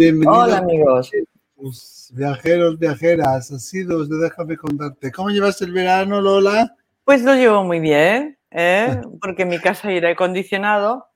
bienvenidos. 0.00 0.44
Hola 0.44 0.58
amigos. 0.58 1.10
Viajeros, 2.14 2.78
viajeras, 2.78 3.52
asiduos 3.52 4.08
de 4.08 4.16
Déjame 4.16 4.56
contarte. 4.56 5.12
¿Cómo 5.12 5.28
llevas 5.28 5.60
el 5.60 5.72
verano, 5.72 6.22
Lola? 6.22 6.74
Pues 7.04 7.22
lo 7.22 7.34
llevo 7.34 7.64
muy 7.64 7.80
bien, 7.80 8.38
¿eh? 8.50 8.98
porque 9.20 9.44
mi 9.44 9.58
casa 9.58 9.88
aire 9.88 10.12
acondicionado, 10.12 11.06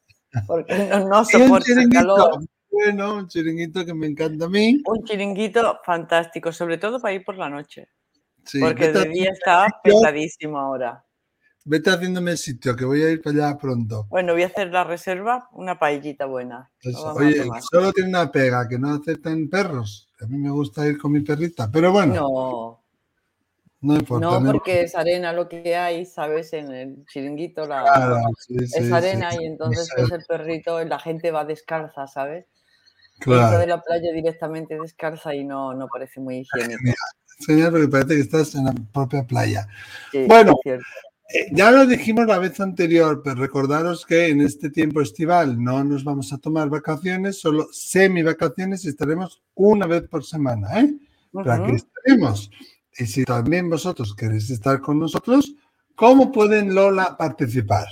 porque 0.47 0.77
no, 0.91 1.09
no 1.09 1.25
soporta 1.25 1.81
el 1.81 1.89
calor. 1.89 2.45
Bueno, 2.71 3.15
un 3.15 3.29
chiringuito 3.29 3.87
que 3.87 3.95
me 3.95 4.07
encanta 4.07 4.45
a 4.45 4.49
mí. 4.49 4.83
Un 4.85 5.05
chiringuito 5.05 5.81
fantástico, 5.85 6.53
sobre 6.53 6.77
todo 6.77 7.01
para 7.01 7.15
ir 7.15 7.25
por 7.25 7.39
la 7.39 7.49
noche. 7.49 7.89
porque 8.61 8.93
de 8.93 9.09
día 9.09 9.31
está 9.31 9.67
pesadísimo 9.83 10.59
ahora. 10.59 11.03
Vete 11.67 11.91
haciéndome 11.91 12.33
el 12.33 12.39
sitio, 12.39 12.77
que 12.77 12.85
voy 12.85 13.03
a 13.03 13.11
ir 13.11 13.23
para 13.23 13.49
allá 13.49 13.59
pronto. 13.59 14.07
Bueno, 14.11 14.35
voy 14.35 14.43
a 14.43 14.47
hacer 14.47 14.69
la 14.69 14.85
reserva, 14.85 15.49
una 15.53 15.79
paellita 15.79 16.27
buena. 16.27 16.71
Oye, 17.15 17.43
solo 17.71 17.91
tiene 17.93 18.11
una 18.11 18.31
pega, 18.31 18.69
que 18.69 18.79
no 18.79 18.93
aceptan 18.93 19.49
perros. 19.49 20.11
A 20.21 20.27
mí 20.27 20.37
me 20.37 20.51
gusta 20.51 20.87
ir 20.87 20.99
con 20.99 21.13
mi 21.13 21.21
perrita, 21.21 21.71
pero 21.73 21.91
bueno. 21.91 22.15
No. 22.15 22.81
No 23.81 23.97
importa. 23.97 24.41
No, 24.41 24.53
porque 24.53 24.83
es 24.83 24.95
arena 24.95 25.33
lo 25.33 25.49
que 25.49 25.77
hay, 25.77 26.07
¿sabes? 26.07 26.53
En 26.55 26.71
el 26.71 27.05
chiringuito 27.07 27.67
la, 27.67 28.23
es 28.49 28.93
arena 28.93 29.31
y 29.39 29.45
entonces 29.45 29.91
es 29.97 30.11
el 30.11 30.25
perrito, 30.27 30.83
la 30.85 30.99
gente 30.99 31.31
va 31.31 31.45
descalza, 31.45 32.07
¿sabes? 32.07 32.47
Claro. 33.19 33.59
de 33.59 33.67
la 33.67 33.81
playa 33.81 34.13
directamente 34.13 34.79
descalza 34.79 35.35
y 35.35 35.45
no, 35.45 35.73
no 35.75 35.87
parece 35.89 36.21
muy 36.21 36.39
higiénico. 36.39 36.83
Señor, 37.41 37.73
porque 37.73 37.89
parece 37.89 38.15
que 38.15 38.21
estás 38.21 38.55
en 38.55 38.65
la 38.65 38.75
propia 38.93 39.25
playa. 39.25 39.67
bueno, 40.27 40.55
ya 41.53 41.71
lo 41.71 41.87
dijimos 41.87 42.27
la 42.27 42.39
vez 42.39 42.61
anterior, 42.61 43.23
pero 43.25 43.37
recordaros 43.37 44.05
que 44.05 44.29
en 44.29 44.41
este 44.41 44.71
tiempo 44.71 45.01
estival 45.01 45.63
no 45.63 45.83
nos 45.83 46.05
vamos 46.05 46.33
a 46.33 46.39
tomar 46.39 46.69
vacaciones, 46.69 47.41
solo 47.41 47.69
semi 47.73 48.23
vacaciones 48.23 48.85
y 48.85 48.89
estaremos 48.89 49.43
una 49.55 49.87
vez 49.87 50.07
por 50.09 50.25
semana, 50.25 50.81
¿eh? 50.81 50.95
Que 51.33 51.73
estaremos. 51.73 52.51
Y 52.97 53.07
si 53.07 53.25
también 53.25 53.69
vosotros 53.69 54.15
queréis 54.15 54.51
estar 54.51 54.81
con 54.81 55.01
nosotros, 55.01 55.55
¿cómo 55.95 56.31
pueden 56.31 56.75
Lola 56.75 57.17
participar? 57.17 57.89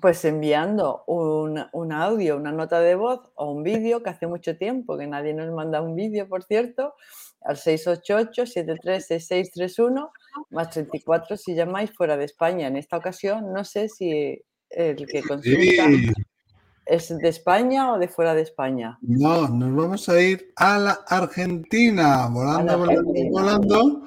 Pues 0.00 0.24
enviando 0.24 1.04
un, 1.06 1.62
un 1.72 1.92
audio, 1.92 2.36
una 2.36 2.52
nota 2.52 2.80
de 2.80 2.94
voz 2.94 3.20
o 3.34 3.52
un 3.52 3.62
vídeo, 3.62 4.02
que 4.02 4.08
hace 4.10 4.26
mucho 4.26 4.56
tiempo 4.56 4.96
que 4.96 5.06
nadie 5.06 5.34
nos 5.34 5.52
manda 5.52 5.82
un 5.82 5.94
vídeo, 5.94 6.28
por 6.28 6.42
cierto, 6.42 6.94
al 7.42 7.56
688-736631, 7.56 10.10
más 10.50 10.70
34 10.70 11.36
si 11.36 11.54
llamáis 11.54 11.92
fuera 11.92 12.16
de 12.16 12.24
España. 12.24 12.68
En 12.68 12.76
esta 12.76 12.96
ocasión, 12.96 13.52
no 13.52 13.64
sé 13.64 13.88
si 13.88 14.42
el 14.70 15.06
que 15.06 15.22
consulta 15.22 15.86
es 16.86 17.16
de 17.16 17.28
España 17.28 17.92
o 17.92 17.98
de 17.98 18.08
fuera 18.08 18.34
de 18.34 18.42
España. 18.42 18.98
No, 19.02 19.48
nos 19.48 19.74
vamos 19.74 20.08
a 20.08 20.20
ir 20.20 20.52
a 20.56 20.78
la 20.78 20.92
Argentina, 21.08 22.28
volando, 22.28 22.78
volando, 22.78 23.12
volando 23.30 24.02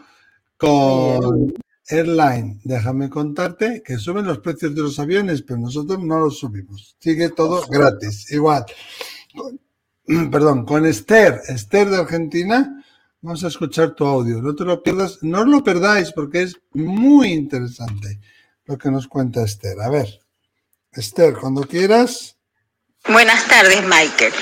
con 0.58 1.54
Airline. 1.90 2.60
Déjame 2.64 3.10
contarte 3.10 3.82
que 3.84 3.98
suben 3.98 4.26
los 4.26 4.40
precios 4.40 4.76
de 4.76 4.82
los 4.82 5.00
aviones, 5.00 5.42
pero 5.42 5.60
nosotros 5.60 6.00
no 6.04 6.20
los 6.20 6.40
subimos. 6.40 6.96
Sigue 7.00 7.30
todo 7.30 7.66
gratis, 7.68 8.32
igual. 8.32 8.66
Perdón, 10.32 10.66
con 10.66 10.86
Esther, 10.86 11.42
Esther 11.48 11.90
de 11.90 11.98
Argentina 11.98 12.84
Vamos 13.22 13.44
a 13.44 13.48
escuchar 13.48 13.96
tu 13.96 14.06
audio. 14.06 14.42
No 14.42 14.56
te 14.56 14.64
lo 14.64 14.82
pierdas, 14.84 15.18
no 15.22 15.44
lo 15.44 15.64
perdáis 15.64 16.12
porque 16.12 16.44
es 16.44 16.56
muy 16.74 17.34
interesante 17.34 18.20
lo 18.66 18.78
que 18.78 18.92
nos 18.92 19.08
cuenta 19.08 19.44
Esther. 19.44 19.82
A 19.82 19.90
ver, 19.90 20.22
Esther, 20.92 21.34
cuando 21.34 21.62
quieras. 21.64 22.38
Buenas 23.10 23.48
tardes, 23.48 23.82
Michael. 23.84 24.34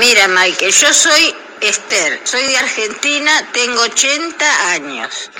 Mira, 0.00 0.28
Michael, 0.28 0.72
yo 0.72 0.92
soy 0.94 1.34
Esther, 1.60 2.20
soy 2.24 2.42
de 2.44 2.56
Argentina, 2.56 3.30
tengo 3.52 3.80
80 3.82 4.72
años. 4.72 5.30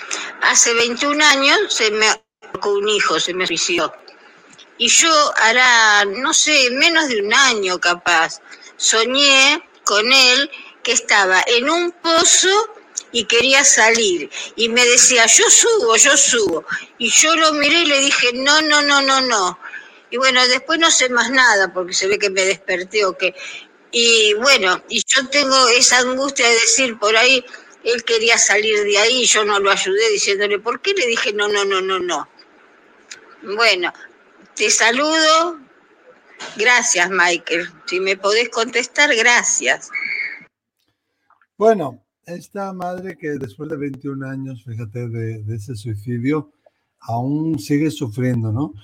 Hace 0.42 0.74
21 0.74 1.24
años 1.24 1.58
se 1.69 1.91
me 1.91 2.06
con 2.60 2.72
un 2.72 2.88
hijo, 2.88 3.19
se 3.20 3.34
me 3.34 3.47
suicidó. 3.47 3.92
Y 4.78 4.88
yo 4.88 5.10
hará, 5.36 6.04
no 6.04 6.34
sé, 6.34 6.70
menos 6.70 7.08
de 7.08 7.22
un 7.22 7.32
año 7.32 7.78
capaz, 7.78 8.41
soñé 8.76 9.62
con 9.84 10.12
él 10.12 10.50
que 10.82 10.92
estaba 10.92 11.42
en 11.47 11.70
un 11.70 11.92
pozo 11.92 12.48
y 13.12 13.24
quería 13.24 13.64
salir. 13.64 14.30
Y 14.56 14.69
me 14.69 14.84
decía, 14.84 15.26
yo 15.26 15.44
subo, 15.50 15.97
yo 15.97 16.16
subo. 16.16 16.64
Y 16.98 17.10
yo 17.10 17.34
lo 17.36 17.53
miré 17.54 17.80
y 17.80 17.86
le 17.86 18.00
dije, 18.00 18.32
no, 18.34 18.60
no, 18.62 18.82
no, 18.82 19.00
no, 19.03 19.20
no. 19.22 19.58
Y 20.10 20.18
bueno, 20.18 20.47
después 20.47 20.78
no 20.78 20.91
sé 20.91 21.08
más 21.08 21.30
nada 21.30 21.72
porque 21.72 21.94
se 21.94 22.06
ve 22.06 22.18
que 22.18 22.30
me 22.30 22.42
desperté 22.42 23.04
o 23.04 23.16
que... 23.16 23.34
Y 23.91 24.34
bueno, 24.34 24.82
y 24.88 25.03
yo 25.06 25.26
tengo 25.28 25.68
esa 25.68 25.98
angustia 25.98 26.47
de 26.47 26.54
decir 26.54 26.98
por 26.98 27.16
ahí, 27.16 27.44
él 27.86 28.02
quería 28.02 28.36
salir 28.36 28.82
de 28.82 28.98
ahí 28.98 29.24
yo 29.26 29.44
no 29.44 29.60
lo 29.60 29.70
ayudé 29.70 30.10
diciéndole, 30.10 30.58
¿por 30.58 30.80
qué? 30.80 30.92
Le 30.92 31.06
dije, 31.06 31.32
no, 31.32 31.47
no, 31.48 31.64
no, 31.64 31.80
no, 31.80 32.00
no. 32.00 32.28
Bueno, 33.54 33.92
te 34.56 34.70
saludo. 34.70 35.60
Gracias, 36.56 37.08
Michael. 37.10 37.69
Si 37.86 38.00
me 38.00 38.16
podés 38.16 38.48
contestar, 38.48 39.14
gracias. 39.14 39.88
Bueno, 41.56 42.04
esta 42.26 42.72
madre 42.72 43.16
que 43.16 43.28
después 43.38 43.70
de 43.70 43.76
21 43.76 44.28
años, 44.28 44.64
fíjate, 44.64 45.08
de, 45.08 45.54
ese 45.54 45.76
suicidio, 45.76 46.53
aún 46.98 47.56
sigue 47.60 47.92
sufriendo, 47.92 48.50
¿no? 48.50 48.74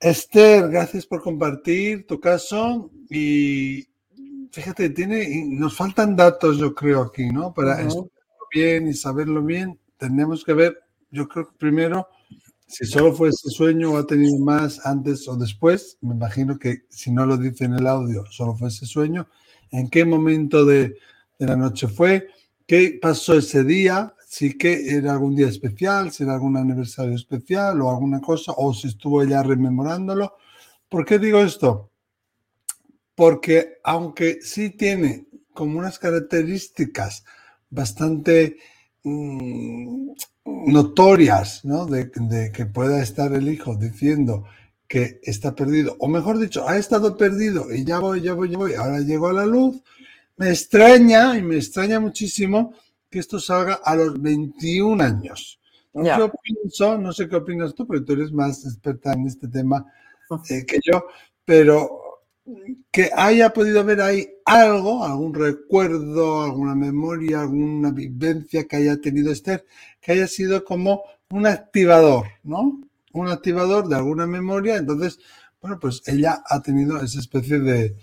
Esther, 0.00 0.68
gracias 0.70 1.04
por 1.04 1.22
compartir 1.22 2.06
tu 2.06 2.18
caso 2.18 2.90
y 3.10 3.86
fíjate, 4.56 4.88
tiene, 4.88 5.44
nos 5.50 5.76
faltan 5.76 6.16
datos, 6.16 6.56
yo 6.56 6.74
creo, 6.74 7.02
aquí, 7.02 7.26
¿no? 7.26 7.52
Para 7.52 7.74
estudiarlo 7.82 8.46
bien 8.50 8.88
y 8.88 8.94
saberlo 8.94 9.42
bien, 9.42 9.78
tenemos 9.98 10.44
que 10.44 10.54
ver, 10.54 10.78
yo 11.10 11.28
creo 11.28 11.50
que 11.50 11.58
primero, 11.58 12.08
si 12.66 12.86
solo 12.86 13.12
fue 13.12 13.28
ese 13.28 13.50
sueño 13.50 13.92
o 13.92 13.98
ha 13.98 14.06
tenido 14.06 14.38
más 14.38 14.86
antes 14.86 15.28
o 15.28 15.36
después, 15.36 15.98
me 16.00 16.14
imagino 16.14 16.58
que 16.58 16.84
si 16.88 17.10
no 17.10 17.26
lo 17.26 17.36
dice 17.36 17.66
en 17.66 17.74
el 17.74 17.86
audio, 17.86 18.24
solo 18.30 18.56
fue 18.56 18.68
ese 18.68 18.86
sueño, 18.86 19.28
en 19.72 19.90
qué 19.90 20.06
momento 20.06 20.64
de, 20.64 20.96
de 21.38 21.46
la 21.46 21.56
noche 21.56 21.86
fue, 21.86 22.26
qué 22.66 22.98
pasó 23.00 23.34
ese 23.34 23.62
día, 23.62 24.14
si 24.26 24.56
que 24.56 24.96
era 24.96 25.12
algún 25.12 25.36
día 25.36 25.48
especial, 25.48 26.12
si 26.12 26.22
era 26.22 26.32
algún 26.32 26.56
aniversario 26.56 27.14
especial 27.14 27.82
o 27.82 27.90
alguna 27.90 28.22
cosa, 28.22 28.54
o 28.56 28.72
si 28.72 28.88
estuvo 28.88 29.22
ella 29.22 29.42
rememorándolo. 29.42 30.32
¿Por 30.88 31.04
qué 31.04 31.18
digo 31.18 31.40
esto? 31.40 31.90
Porque 33.16 33.78
aunque 33.82 34.38
sí 34.42 34.70
tiene 34.70 35.26
como 35.52 35.80
unas 35.80 35.98
características 35.98 37.24
bastante 37.70 38.58
mm, 39.02 40.10
notorias, 40.44 41.64
¿no? 41.64 41.86
De, 41.86 42.12
de, 42.14 42.52
que 42.52 42.66
pueda 42.66 43.02
estar 43.02 43.32
el 43.32 43.48
hijo 43.48 43.74
diciendo 43.74 44.44
que 44.86 45.18
está 45.24 45.56
perdido, 45.56 45.96
o 45.98 46.06
mejor 46.06 46.38
dicho, 46.38 46.68
ha 46.68 46.76
estado 46.76 47.16
perdido 47.16 47.74
y 47.74 47.84
ya 47.84 47.98
voy, 47.98 48.20
ya 48.20 48.34
voy, 48.34 48.50
ya 48.50 48.58
voy, 48.58 48.74
ahora 48.74 49.00
llegó 49.00 49.28
a 49.28 49.32
la 49.32 49.46
luz, 49.46 49.82
me 50.36 50.50
extraña 50.50 51.36
y 51.36 51.42
me 51.42 51.56
extraña 51.56 51.98
muchísimo 51.98 52.74
que 53.10 53.18
esto 53.18 53.40
salga 53.40 53.80
a 53.82 53.96
los 53.96 54.20
21 54.20 55.02
años. 55.02 55.58
Yo 55.94 56.30
pienso, 56.42 56.98
no 56.98 57.10
sé 57.12 57.26
qué 57.26 57.36
opinas 57.36 57.74
tú, 57.74 57.86
porque 57.86 58.04
tú 58.04 58.12
eres 58.12 58.30
más 58.30 58.66
experta 58.66 59.14
en 59.14 59.26
este 59.26 59.48
tema 59.48 59.86
eh, 60.50 60.66
que 60.66 60.78
yo, 60.84 61.06
pero 61.44 62.05
que 62.90 63.10
haya 63.14 63.52
podido 63.52 63.80
haber 63.80 64.00
ahí 64.00 64.28
algo, 64.44 65.04
algún 65.04 65.34
recuerdo, 65.34 66.42
alguna 66.42 66.74
memoria, 66.74 67.42
alguna 67.42 67.90
vivencia 67.90 68.66
que 68.66 68.76
haya 68.76 69.00
tenido 69.00 69.32
Esther, 69.32 69.64
que 70.00 70.12
haya 70.12 70.26
sido 70.28 70.64
como 70.64 71.02
un 71.30 71.46
activador, 71.46 72.26
¿no? 72.44 72.80
Un 73.12 73.28
activador 73.28 73.88
de 73.88 73.96
alguna 73.96 74.26
memoria. 74.26 74.76
Entonces, 74.76 75.18
bueno, 75.60 75.78
pues 75.80 76.02
ella 76.06 76.42
ha 76.46 76.62
tenido 76.62 77.00
esa 77.02 77.18
especie 77.18 77.58
de, 77.58 77.96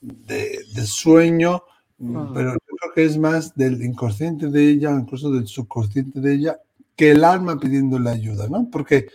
de, 0.00 0.58
de 0.74 0.86
sueño 0.86 1.62
pero 1.98 2.52
yo 2.52 2.76
creo 2.76 2.92
que 2.94 3.04
es 3.04 3.16
más 3.16 3.54
del 3.54 3.82
inconsciente 3.82 4.48
de 4.48 4.68
ella 4.68 4.94
o 4.94 4.98
incluso 4.98 5.30
del 5.30 5.46
subconsciente 5.46 6.20
de 6.20 6.34
ella 6.34 6.60
que 6.94 7.12
el 7.12 7.24
alma 7.24 7.58
pidiéndole 7.58 8.10
ayuda, 8.10 8.48
¿no? 8.48 8.68
Porque 8.70 9.06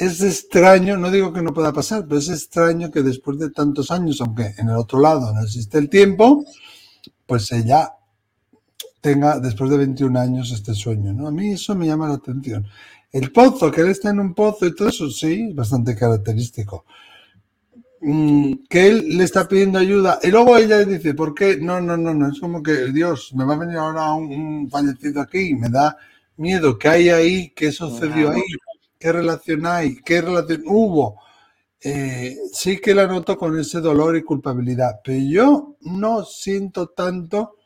es 0.00 0.22
extraño, 0.22 0.96
no 0.96 1.10
digo 1.10 1.32
que 1.32 1.42
no 1.42 1.52
pueda 1.52 1.72
pasar, 1.72 2.06
pero 2.06 2.18
es 2.18 2.30
extraño 2.30 2.90
que 2.90 3.02
después 3.02 3.38
de 3.38 3.50
tantos 3.50 3.90
años, 3.90 4.20
aunque 4.20 4.54
en 4.56 4.70
el 4.70 4.76
otro 4.76 4.98
lado 4.98 5.32
no 5.32 5.42
existe 5.42 5.76
el 5.76 5.90
tiempo, 5.90 6.44
pues 7.26 7.52
ella 7.52 7.92
tenga 9.00 9.38
después 9.38 9.70
de 9.70 9.76
21 9.76 10.18
años 10.18 10.52
este 10.52 10.74
sueño, 10.74 11.12
¿no? 11.12 11.28
A 11.28 11.30
mí 11.30 11.52
eso 11.52 11.74
me 11.74 11.86
llama 11.86 12.08
la 12.08 12.14
atención. 12.14 12.66
El 13.12 13.30
pozo, 13.30 13.70
que 13.70 13.82
él 13.82 13.88
está 13.88 14.10
en 14.10 14.20
un 14.20 14.34
pozo 14.34 14.66
y 14.66 14.74
todo 14.74 14.88
eso, 14.88 15.10
sí, 15.10 15.48
es 15.50 15.54
bastante 15.54 15.94
característico. 15.94 16.86
Mm, 18.00 18.64
que 18.70 18.88
él 18.88 19.18
le 19.18 19.24
está 19.24 19.46
pidiendo 19.46 19.78
ayuda 19.78 20.18
y 20.22 20.28
luego 20.28 20.56
ella 20.56 20.82
dice, 20.86 21.12
¿por 21.12 21.34
qué? 21.34 21.58
No, 21.58 21.80
no, 21.82 21.98
no, 21.98 22.14
no, 22.14 22.28
es 22.32 22.40
como 22.40 22.62
que 22.62 22.86
Dios, 22.92 23.34
me 23.34 23.44
va 23.44 23.54
a 23.54 23.58
venir 23.58 23.76
ahora 23.76 24.14
un, 24.14 24.70
fallecido 24.70 25.20
aquí, 25.20 25.54
me 25.54 25.68
da 25.68 25.96
miedo, 26.38 26.78
¿qué 26.78 26.88
hay 26.88 27.08
ahí? 27.10 27.52
¿Qué 27.54 27.70
sucedió 27.70 28.30
ahí? 28.30 28.42
¿Qué 29.00 29.10
relación 29.10 29.66
hay? 29.66 29.96
¿Qué 29.96 30.20
relación 30.20 30.62
hubo? 30.66 31.18
eh, 31.82 32.36
sí 32.52 32.78
que 32.78 32.94
la 32.94 33.06
noto 33.06 33.36
con 33.38 33.58
ese 33.58 33.80
dolor 33.80 34.16
y 34.16 34.22
culpabilidad, 34.22 35.00
pero 35.02 35.18
yo 35.18 35.76
no 35.80 36.24
siento 36.24 36.88
tanto 36.88 37.56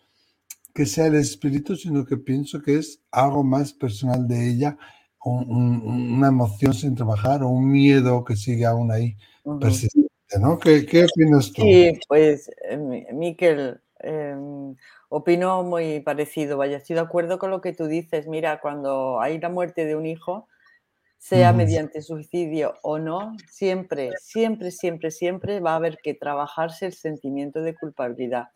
que 0.73 0.87
sea 0.87 1.07
el 1.07 1.17
espíritu, 1.17 1.77
sino 1.77 2.05
que 2.05 2.17
pienso 2.17 2.61
que 2.61 2.77
es 2.79 3.01
algo 3.11 3.45
más 3.45 3.73
personal 3.73 4.27
de 4.27 4.51
ella, 4.51 4.77
una 5.25 6.29
emoción 6.29 6.75
sin 6.75 6.95
trabajar 6.95 7.43
o 7.43 7.49
un 7.49 7.71
miedo 7.71 8.25
que 8.25 8.37
sigue 8.37 8.67
aún 8.67 8.93
ahí 8.93 9.17
persistente, 9.59 10.09
¿no? 10.39 10.59
¿Qué, 10.59 10.85
¿Qué, 10.85 11.05
opinas 11.05 11.51
tú? 11.53 11.63
Sí, 11.63 11.99
pues, 12.09 12.51
eh, 12.69 13.07
Miquel, 13.13 13.81
em, 14.01 14.77
opino 15.09 15.63
muy 15.63 16.01
parecido, 16.01 16.59
vaya, 16.59 16.77
estoy 16.77 16.95
de 16.95 17.03
acuerdo 17.03 17.39
con 17.39 17.51
lo 17.51 17.61
que 17.61 17.73
tú 17.73 17.87
dices. 17.87 18.27
Mira, 18.27 18.61
cuando 18.61 19.21
hay 19.21 19.41
la 19.41 19.49
muerte 19.49 19.87
de 19.87 19.97
un 19.97 20.05
hijo, 20.05 20.49
sea 21.25 21.55
mediante 21.55 22.03
suicidio 22.03 22.75
o 22.83 22.99
no, 22.99 23.35
siempre, 23.51 24.11
siempre, 24.21 24.71
siempre, 24.71 25.11
siempre 25.11 25.59
va 25.59 25.73
a 25.73 25.77
haber 25.77 25.97
que 26.03 26.13
trabajarse 26.13 26.85
el 26.85 26.93
sentimiento 26.93 27.63
de 27.63 27.75
culpabilidad. 27.75 28.49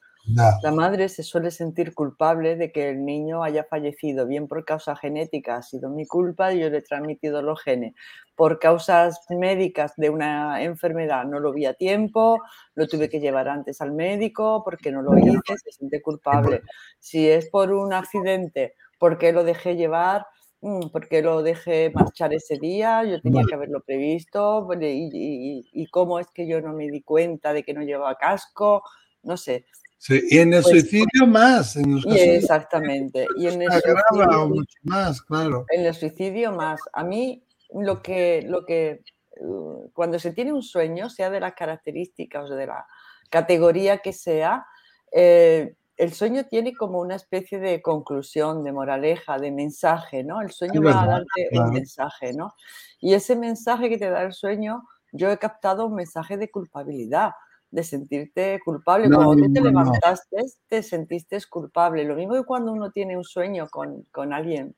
La 0.63 0.71
madre 0.71 1.09
se 1.09 1.23
suele 1.23 1.51
sentir 1.51 1.95
culpable 1.95 2.57
de 2.57 2.71
que 2.71 2.91
el 2.91 3.07
niño 3.07 3.43
haya 3.43 3.65
fallecido, 3.65 4.27
bien 4.27 4.49
por 4.49 4.67
causa 4.67 4.95
genética, 4.97 5.57
ha 5.57 5.63
sido 5.63 5.89
mi 5.89 6.05
culpa, 6.07 6.53
yo 6.53 6.69
le 6.69 6.79
he 6.79 6.83
transmitido 6.83 7.41
los 7.41 7.63
genes. 7.63 7.95
Por 8.37 8.59
causas 8.59 9.19
médicas 9.31 9.95
de 9.97 10.11
una 10.11 10.63
enfermedad, 10.63 11.25
no 11.25 11.41
lo 11.41 11.55
vi 11.55 11.65
a 11.65 11.73
tiempo, 11.73 12.43
lo 12.75 12.87
tuve 12.87 13.09
que 13.09 13.21
llevar 13.21 13.49
antes 13.49 13.81
al 13.81 13.93
médico 13.93 14.61
porque 14.63 14.93
no 14.93 15.01
lo 15.01 15.17
hice, 15.17 15.57
se 15.65 15.73
siente 15.73 16.03
culpable. 16.03 16.61
Si 16.99 17.27
es 17.27 17.49
por 17.49 17.73
un 17.73 17.95
accidente, 17.95 18.75
porque 18.99 19.33
lo 19.33 19.43
dejé 19.43 19.77
llevar, 19.77 20.27
porque 20.61 21.23
lo 21.23 21.43
dejé 21.43 21.91
marchar 21.95 22.35
ese 22.35 22.59
día, 22.59 23.05
yo 23.05 23.21
tenía 23.21 23.45
que 23.49 23.55
haberlo 23.55 23.81
previsto, 23.81 24.69
y, 24.81 25.87
cómo 25.91 26.19
es 26.19 26.27
que 26.29 26.49
yo 26.49 26.61
no 26.61 26.73
me 26.73 26.89
di 26.89 27.03
cuenta 27.03 27.53
de 27.53 27.63
que 27.63 27.75
no 27.75 27.83
llevaba 27.83 28.17
casco, 28.17 28.83
no 29.23 29.37
sé. 29.37 29.67
Sí, 29.99 30.21
y 30.31 30.39
en 30.39 30.55
el 30.55 30.63
pues 30.63 30.81
suicidio 30.81 31.27
más. 31.27 31.77
En 31.77 31.99
exactamente. 32.07 33.27
Y 33.37 33.49
en 33.49 33.63
el 33.63 33.71
suicidio, 33.71 34.65
más, 34.85 35.23
claro. 35.23 35.65
En 35.71 35.87
el 35.87 35.95
suicidio 35.95 36.53
más. 36.53 36.81
A 36.93 37.03
mí 37.03 37.43
lo 37.73 38.01
que, 38.01 38.43
lo 38.43 38.65
que, 38.65 39.03
uh, 39.41 39.91
cuando 39.93 40.21
se 40.21 40.33
tiene 40.33 40.53
un 40.53 40.63
sueño, 40.63 41.11
sea 41.11 41.31
de 41.31 41.41
las 41.41 41.55
características 41.55 42.49
o 42.49 42.55
de 42.55 42.67
la 42.69 42.87
categoría 43.29 43.99
que 43.99 44.13
sea, 44.13 44.67
eh, 45.13 45.75
el 45.99 46.13
sueño 46.13 46.45
tiene 46.45 46.75
como 46.75 47.01
una 47.01 47.17
especie 47.17 47.59
de 47.59 47.83
conclusión, 47.83 48.63
de 48.63 48.73
moraleja, 48.73 49.37
de 49.39 49.51
mensaje, 49.51 50.23
¿no? 50.23 50.41
El 50.41 50.53
sueño 50.53 50.81
va 50.81 51.03
a 51.03 51.07
darte 51.07 51.49
un 51.53 51.71
mensaje, 51.71 52.33
¿no? 52.33 52.55
Y 53.01 53.15
ese 53.15 53.35
mensaje 53.35 53.89
que 53.89 53.99
te 53.99 54.09
da 54.09 54.23
el 54.23 54.33
sueño, 54.33 54.85
yo 55.13 55.29
he 55.29 55.39
captado 55.39 55.87
un 55.87 55.97
mensaje 55.97 56.37
de 56.37 56.53
culpabilidad, 56.53 57.33
de 57.73 57.83
sentirte 57.83 58.61
culpable. 58.65 59.11
cuando 59.11 59.35
tú 59.35 59.53
te 59.53 59.61
levantaste, 59.61 60.37
te 60.69 60.85
sentiste 60.85 61.37
culpable. 61.51 62.05
Lo 62.05 62.15
mismo 62.15 62.35
que 62.35 62.45
cuando 62.45 62.73
uno 62.73 62.93
tiene 62.93 63.17
un 63.17 63.25
sueño 63.25 63.67
con, 63.69 64.33
alguien 64.33 64.77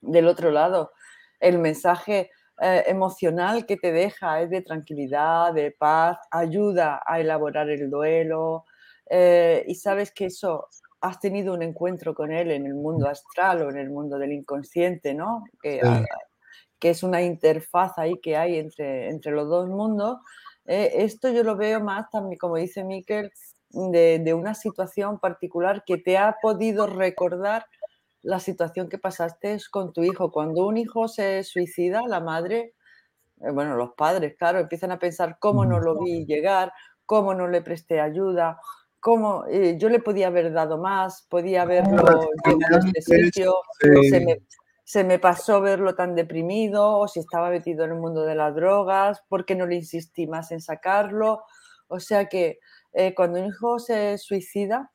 del 0.00 0.28
otro 0.28 0.50
lado, 0.50 0.92
el 1.40 1.58
mensaje 1.58 2.30
eh, 2.62 2.84
emocional 2.86 3.66
que 3.66 3.76
te 3.76 3.92
deja 3.92 4.40
es 4.40 4.48
de 4.48 4.62
tranquilidad, 4.62 5.52
de 5.52 5.72
paz, 5.72 6.16
ayuda 6.30 7.02
a 7.04 7.20
elaborar 7.20 7.68
el 7.68 7.90
duelo, 7.90 8.64
eh, 9.10 9.64
y 9.66 9.74
sabes 9.74 10.12
que 10.12 10.26
eso 10.26 10.68
has 11.00 11.20
tenido 11.20 11.54
un 11.54 11.62
encuentro 11.62 12.14
con 12.14 12.32
él 12.32 12.50
en 12.50 12.66
el 12.66 12.74
mundo 12.74 13.08
astral 13.08 13.62
o 13.62 13.70
en 13.70 13.78
el 13.78 13.90
mundo 13.90 14.18
del 14.18 14.32
inconsciente, 14.32 15.14
¿no? 15.14 15.44
Que, 15.62 15.80
que 16.78 16.90
es 16.90 17.02
una 17.02 17.22
interfaz 17.22 17.98
ahí 17.98 18.18
que 18.20 18.36
hay 18.36 18.58
entre, 18.58 19.08
entre 19.08 19.32
los 19.32 19.48
dos 19.48 19.68
mundos. 19.68 20.18
Eh, 20.66 20.92
esto 20.96 21.30
yo 21.30 21.44
lo 21.44 21.56
veo 21.56 21.80
más 21.80 22.10
también, 22.10 22.38
como 22.38 22.56
dice 22.56 22.84
Miquel, 22.84 23.32
de, 23.70 24.18
de, 24.18 24.34
una 24.34 24.54
situación 24.54 25.18
particular 25.18 25.84
que 25.86 25.98
te 25.98 26.18
ha 26.18 26.36
podido 26.40 26.86
recordar 26.86 27.66
la 28.22 28.40
situación 28.40 28.88
que 28.88 28.98
pasaste 28.98 29.58
con 29.70 29.92
tu 29.92 30.02
hijo. 30.02 30.32
Cuando 30.32 30.66
un 30.66 30.76
hijo 30.76 31.08
se 31.08 31.44
suicida, 31.44 32.02
la 32.06 32.20
madre, 32.20 32.74
eh, 33.40 33.50
bueno, 33.52 33.76
los 33.76 33.92
padres, 33.94 34.36
claro, 34.36 34.58
empiezan 34.58 34.92
a 34.92 34.98
pensar 34.98 35.38
cómo 35.38 35.64
no 35.64 35.80
lo 35.80 36.00
vi 36.00 36.26
llegar, 36.26 36.72
cómo 37.06 37.34
no 37.34 37.46
le 37.46 37.62
presté 37.62 38.00
ayuda, 38.00 38.58
cómo 39.08 39.46
eh, 39.48 39.78
yo 39.78 39.88
le 39.88 40.00
podía 40.00 40.26
haber 40.26 40.52
dado 40.52 40.76
más, 40.76 41.26
podía 41.30 41.62
haberlo 41.62 41.96
llevado 41.96 42.28
a 42.44 42.78
este 42.94 43.00
sitio, 43.00 43.54
se, 44.84 45.02
me, 45.02 45.18
pasó 45.18 45.62
verlo 45.62 45.94
tan 45.94 46.14
deprimido, 46.14 46.98
o 46.98 47.08
si 47.08 47.20
estaba 47.20 47.48
metido 47.48 47.86
en 47.86 47.92
el 47.92 47.96
mundo 47.96 48.24
de 48.24 48.34
las 48.34 48.54
drogas, 48.54 49.22
¿por 49.30 49.46
qué 49.46 49.54
no 49.54 49.64
le 49.64 49.76
insistí 49.76 50.26
más 50.26 50.52
en 50.52 50.60
sacarlo? 50.60 51.42
O 51.86 52.00
sea 52.00 52.26
que 52.26 52.58
eh, 52.92 53.14
cuando 53.14 53.40
un 53.40 53.46
hijo 53.46 53.78
se 53.78 54.18
suicida, 54.18 54.92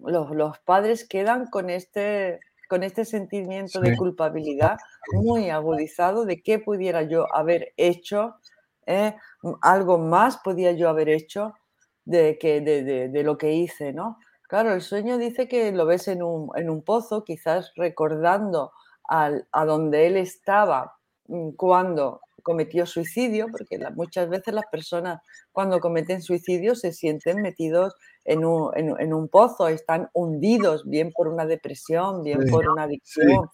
los, 0.00 0.58
padres 0.60 1.06
quedan 1.06 1.46
con 1.48 1.68
este, 1.68 2.40
con 2.70 2.82
este 2.82 3.04
sentimiento 3.04 3.78
de 3.80 3.94
culpabilidad 3.94 4.78
muy 5.12 5.50
agudizado 5.50 6.24
de 6.24 6.42
qué 6.42 6.60
pudiera 6.60 7.02
yo 7.02 7.26
haber 7.34 7.74
hecho, 7.76 8.36
eh, 8.86 9.14
algo 9.60 9.98
más 9.98 10.38
podía 10.38 10.72
yo 10.72 10.88
haber 10.88 11.10
hecho 11.10 11.52
de, 12.04 12.38
que, 12.38 12.60
de, 12.60 13.22
lo 13.22 13.38
que 13.38 13.52
hice, 13.52 13.92
¿no? 13.92 14.18
Claro, 14.48 14.72
el 14.72 14.82
sueño 14.82 15.18
dice 15.18 15.48
que 15.48 15.72
lo 15.72 15.86
ves 15.86 16.08
en 16.08 16.22
un, 16.22 16.50
en 16.56 16.70
un 16.70 16.82
pozo, 16.82 17.24
quizás 17.24 17.72
recordando 17.76 18.72
al, 19.04 19.48
a 19.52 19.64
donde 19.64 20.06
él 20.06 20.16
estaba 20.16 20.96
mm, 21.28 21.50
cuando 21.50 22.20
cometió 22.42 22.84
suicidio, 22.84 23.46
porque 23.50 23.78
muchas 23.96 24.28
veces 24.28 24.52
las 24.54 24.66
personas 24.70 25.22
cuando 25.50 25.80
cometen 25.80 26.20
suicidio 26.20 26.74
se 26.74 26.92
sienten 26.92 27.40
metidos 27.40 27.94
en 28.24 28.44
un, 28.44 28.70
en, 28.76 29.14
un 29.14 29.28
pozo, 29.28 29.66
están 29.68 30.10
hundidos, 30.12 30.88
bien 30.88 31.10
por 31.12 31.26
una 31.28 31.46
depresión, 31.46 32.22
bien 32.22 32.40
por 32.50 32.68
una 32.68 32.84
adicción. 32.84 33.48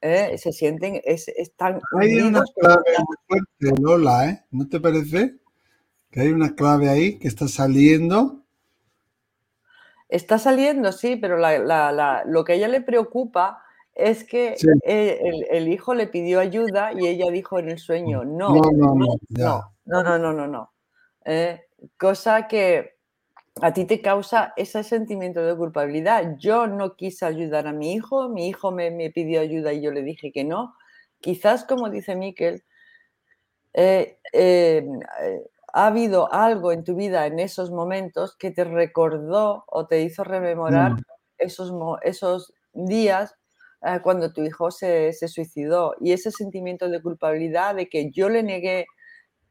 ¿eh? 0.00 0.36
Se 0.38 0.52
sienten, 0.52 1.00
es, 1.04 1.28
están 1.28 1.80
Hay 2.00 2.18
hundidos. 2.18 2.30
Una 2.30 2.44
clave 2.56 2.98
muy 3.06 3.16
fuerte, 3.28 3.82
Lola, 3.82 4.28
¿eh? 4.30 4.44
¿No 4.50 4.66
te 4.66 4.80
parece? 4.80 5.41
Que 6.12 6.20
hay 6.20 6.28
una 6.28 6.54
clave 6.54 6.90
ahí 6.90 7.18
que 7.18 7.26
está 7.26 7.48
saliendo. 7.48 8.42
Está 10.08 10.38
saliendo, 10.38 10.92
sí, 10.92 11.16
pero 11.16 11.38
lo 11.38 12.44
que 12.44 12.52
a 12.52 12.54
ella 12.54 12.68
le 12.68 12.82
preocupa 12.82 13.64
es 13.94 14.24
que 14.24 14.54
el, 14.84 15.68
hijo 15.68 15.94
le 15.94 16.06
pidió 16.06 16.38
ayuda 16.38 16.92
y 16.92 17.06
ella 17.06 17.30
dijo 17.30 17.58
en 17.58 17.70
el 17.70 17.78
sueño, 17.78 18.24
no, 18.24 18.54
no, 18.54 18.70
no, 18.72 18.94
no, 18.94 19.72
no, 19.86 20.02
no, 20.02 20.18
no, 20.18 20.32
no, 20.34 20.46
no. 20.46 20.72
Eh, 21.24 21.62
cosa 21.96 22.46
que 22.46 22.96
a 23.62 23.72
ti 23.72 23.86
te 23.86 24.02
causa 24.02 24.52
ese 24.56 24.82
sentimiento 24.82 25.40
de 25.40 25.56
culpabilidad. 25.56 26.36
Yo 26.38 26.66
no 26.66 26.94
quise 26.94 27.24
ayudar 27.24 27.66
a 27.66 27.72
mi 27.72 27.94
hijo, 27.94 28.28
mi 28.28 28.48
hijo 28.48 28.70
me, 28.70 29.10
pidió 29.10 29.40
ayuda 29.40 29.72
y 29.72 29.80
yo 29.80 29.90
le 29.92 30.02
dije 30.02 30.30
que 30.30 30.44
no. 30.44 30.74
Quizás, 31.20 31.64
como 31.64 31.88
dice 31.88 32.16
Miquel, 32.16 32.64
eh, 33.72 34.18
eh, 34.34 34.86
ha 35.72 35.86
habido 35.86 36.32
algo 36.32 36.72
en 36.72 36.84
tu 36.84 36.94
vida 36.94 37.26
en 37.26 37.38
esos 37.38 37.70
momentos 37.70 38.36
que 38.36 38.50
te 38.50 38.64
recordó 38.64 39.64
o 39.66 39.86
te 39.86 40.02
hizo 40.02 40.22
rememorar 40.22 40.92
mm. 40.92 41.04
esos, 41.38 41.72
esos 42.02 42.52
días 42.72 43.34
eh, 43.84 44.00
cuando 44.02 44.32
tu 44.32 44.42
hijo 44.42 44.70
se, 44.70 45.12
suicidó 45.12 45.94
y 46.00 46.12
ese 46.12 46.30
sentimiento 46.30 46.88
de 46.88 47.02
culpabilidad 47.02 47.74
de 47.74 47.88
que 47.88 48.10
yo 48.10 48.28
le 48.28 48.42
negué 48.42 48.86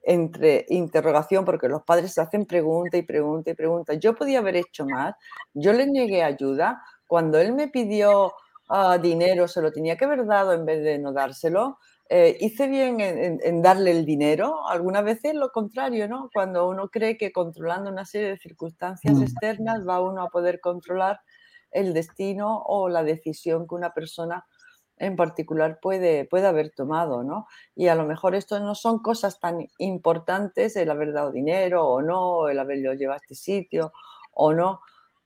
entre 0.04 0.66
interrogación, 0.70 1.46
porque 1.46 1.68
los 1.68 1.84
padres 1.84 2.14
se 2.14 2.22
hacen 2.22 2.46
pregunta 2.46 2.98
y 2.98 3.04
pregunta 3.04 3.52
y 3.52 3.56
pregunta, 3.56 3.94
yo 3.96 4.16
podía 4.16 4.40
haber 4.40 4.56
hecho 4.56 4.86
más, 4.86 5.16
yo 5.54 5.74
le 5.74 5.86
negué 5.86 6.24
ayuda, 6.24 6.82
cuando 7.06 7.40
él 7.40 7.54
me 7.54 7.68
pidió 7.68 8.34
ah, 8.70 8.98
dinero 8.98 9.48
se 9.48 9.62
lo 9.62 9.72
tenía 9.72 9.98
que 9.98 10.06
haber 10.06 10.26
dado 10.26 10.54
en 10.54 10.66
vez 10.66 10.84
de 10.84 10.98
no 10.98 11.12
dárselo, 11.14 11.78
eh, 12.14 12.36
hice 12.42 12.68
bien 12.68 13.00
en, 13.00 13.62
darle 13.62 13.92
el 13.92 14.06
dinero, 14.06 14.68
algunas 14.68 15.06
veces 15.06 15.34
lo 15.34 15.50
contrario, 15.50 16.10
¿no? 16.10 16.30
Cuando 16.34 16.68
uno 16.68 16.90
cree 16.90 17.18
que 17.18 17.32
controlando 17.32 17.90
una 17.90 18.04
serie 18.04 18.32
de 18.32 18.38
circunstancias 18.38 19.16
mm. 19.16 19.22
externas 19.22 19.88
va 19.88 20.02
uno 20.02 20.24
a 20.24 20.28
poder 20.28 20.60
controlar 20.60 21.22
el 21.72 21.94
destino 21.94 22.64
o 22.66 22.90
la 22.90 23.04
decisión 23.04 23.66
que 23.66 23.76
una 23.76 23.94
persona 23.94 24.46
en 24.98 25.16
particular 25.16 25.80
puede, 25.82 26.26
puede 26.26 26.48
haber 26.48 26.72
tomado, 26.72 27.24
¿no? 27.24 27.48
Y 27.76 27.88
a 27.88 27.96
lo 27.96 28.04
mejor 28.06 28.36
esto 28.36 28.60
no 28.60 28.76
son 28.76 29.00
cosas 29.00 29.40
tan 29.40 29.66
importantes, 29.78 30.76
el 30.76 30.92
haber 30.92 31.14
dado 31.14 31.32
dinero 31.32 31.88
o 31.88 32.02
no, 32.02 32.50
el 32.50 32.60
haberlo 32.60 32.94
llevado 32.94 33.20
a 33.20 33.24
este 33.24 33.36
sitio 33.36 33.94
o 34.34 34.52
no, 34.52 34.82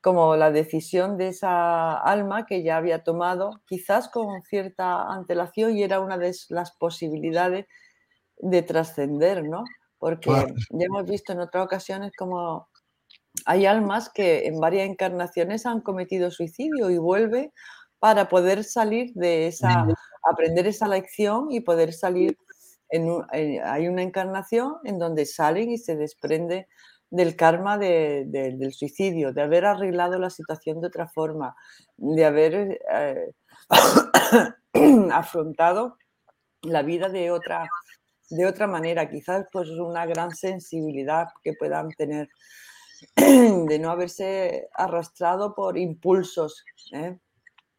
como 0.06 0.36
la 0.36 0.52
decisión 0.52 1.18
de 1.18 1.30
esa 1.30 1.98
alma 1.98 2.46
que 2.46 2.62
ya 2.62 2.78
había 2.78 3.04
tomado, 3.04 3.64
quizás 3.66 4.08
con 4.08 4.44
cierta 4.44 5.12
antelación 5.12 5.76
y 5.76 5.82
era 5.82 6.00
una 6.00 6.20
de 6.20 6.32
las 6.50 6.74
posibilidades 6.74 7.66
de 8.38 8.62
trascender, 8.62 9.44
¿no? 9.44 9.64
Porque 9.98 10.30
ya 10.30 10.86
hemos 10.86 11.06
visto 11.06 11.34
en 11.34 11.40
otras 11.40 11.66
ocasiones 11.66 12.12
como 12.16 12.70
hay 13.48 13.66
almas 13.66 14.12
que 14.14 14.46
en 14.46 14.60
varias 14.60 14.88
encarnaciones 14.88 15.66
han 15.66 15.82
cometido 15.82 16.30
suicidio 16.30 16.92
y 16.92 17.00
vuelve 17.00 17.52
para 17.98 18.30
poder 18.30 18.64
salir 18.64 19.12
de 19.16 19.48
esa, 19.48 19.88
aprender 20.32 20.68
esa 20.68 20.88
lección 20.88 21.52
y 21.52 21.62
poder 21.62 21.94
salir 21.94 22.38
hay 23.24 23.88
una 23.88 24.04
encarnación 24.04 24.76
en 24.84 25.00
donde 25.00 25.26
salen 25.26 25.72
y 25.72 25.80
se 25.80 25.96
desprende 25.96 26.68
del 27.10 27.36
karma 27.36 27.78
del 27.78 28.74
suicidio, 28.74 29.32
de 29.32 29.42
haber 29.42 29.66
arreglado 29.66 30.20
la 30.20 30.30
situación 30.30 30.82
de 30.82 30.88
otra 30.88 31.08
forma, 31.08 31.56
de 31.98 32.26
haber 32.26 32.80
eh, 32.94 33.32
afrontado 35.12 35.98
la 36.62 36.82
vida 36.82 37.10
de 37.10 37.32
otra, 37.32 37.68
de 38.30 38.46
otra 38.46 38.68
manera, 38.68 39.10
quizás 39.10 39.46
pues 39.52 39.70
una 39.70 40.06
gran 40.06 40.32
sensibilidad 40.32 41.28
que 41.44 41.54
puedan 41.54 41.90
tener 41.90 42.28
de 43.16 43.80
no 43.80 43.92
haberse 43.92 44.68
arrastrado 44.74 45.54
por 45.54 45.78
impulsos. 45.78 46.64
¿eh? 46.94 47.18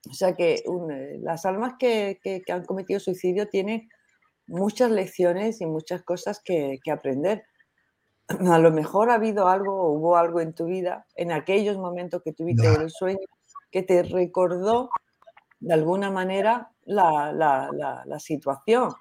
O 0.09 0.14
sea 0.14 0.35
que 0.35 0.54
eh, 0.54 1.18
las 1.21 1.45
almas 1.47 1.75
que, 1.78 2.21
han 2.49 2.64
cometido 2.64 3.00
suicidio 3.00 3.49
tienen 3.49 3.88
muchas 4.47 4.90
lecciones 4.90 5.61
y 5.61 5.66
muchas 5.66 6.02
cosas 6.02 6.40
que, 6.45 6.78
aprender. 6.90 7.45
A 8.50 8.59
lo 8.59 8.71
mejor 8.71 9.11
ha 9.11 9.14
habido 9.14 9.49
algo 9.49 9.75
o 9.75 9.92
hubo 9.92 10.16
algo 10.16 10.40
en 10.40 10.54
tu 10.54 10.66
vida, 10.66 11.06
en 11.14 11.33
aquellos 11.33 11.78
momentos 11.78 12.23
que 12.23 12.33
tuviste 12.33 12.66
el 12.66 12.90
sueño, 12.90 13.26
que 13.71 13.83
te 13.83 14.02
recordó 14.02 14.90
de 15.61 15.75
alguna 15.75 16.11
manera 16.11 16.71
la, 16.85 17.33
la 17.33 18.18
situación. 18.18 18.92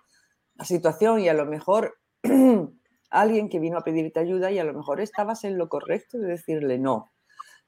La 0.55 0.65
situación 0.65 1.19
y 1.19 1.27
a 1.27 1.33
lo 1.33 1.45
mejor 1.45 1.97
alguien 3.09 3.49
que 3.49 3.59
vino 3.59 3.77
a 3.77 3.83
pedirte 3.83 4.19
ayuda 4.19 4.51
y 4.51 4.59
a 4.59 4.63
lo 4.63 4.73
mejor 4.73 5.01
estabas 5.01 5.43
en 5.43 5.57
lo 5.57 5.69
correcto 5.69 6.17
de 6.17 6.27
decirle 6.27 6.77
no. 6.77 7.11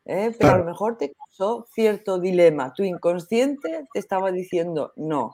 ¿eh? 0.05 0.35
Pero 0.37 0.53
a 0.53 0.57
lo 0.57 0.65
mejor 0.65 0.97
te 0.97 1.13
causó 1.13 1.65
cierto 1.73 2.19
dilema. 2.19 2.73
Tu 2.73 2.83
inconsciente 2.83 3.85
te 3.93 3.99
estaba 3.99 4.31
diciendo 4.31 4.93
no. 4.95 5.33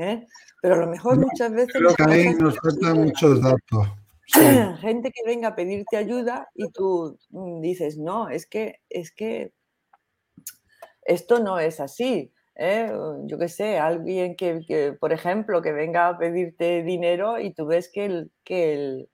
¿eh? 0.00 0.26
Pero 0.60 0.74
a 0.74 0.78
lo 0.78 0.86
mejor 0.86 1.18
muchas 1.18 1.52
veces... 1.52 1.74
Creo 1.74 1.94
que 1.94 2.02
ahí 2.04 2.34
nos 2.34 2.56
faltan 2.58 3.04
muchos 3.04 3.40
datos. 3.42 3.88
Gente 4.80 5.10
que 5.10 5.22
venga 5.24 5.48
a 5.48 5.56
pedirte 5.56 5.96
ayuda 5.96 6.48
y 6.54 6.70
tú 6.70 7.18
mm, 7.30 7.60
dices, 7.60 7.96
no, 7.96 8.28
es 8.28 8.46
que, 8.46 8.80
es 8.90 9.10
que 9.12 9.52
esto 11.02 11.40
no 11.40 11.58
es 11.58 11.80
así. 11.80 12.32
¿eh? 12.54 12.92
Yo 13.24 13.38
qué 13.38 13.48
sé, 13.48 13.78
alguien 13.78 14.36
que, 14.36 14.96
por 15.00 15.12
ejemplo, 15.12 15.62
que 15.62 15.72
venga 15.72 16.08
a 16.08 16.18
pedirte 16.18 16.82
dinero 16.82 17.40
y 17.40 17.54
tú 17.54 17.66
ves 17.66 17.90
que 17.90 18.04
el, 18.04 18.30
que 18.44 19.06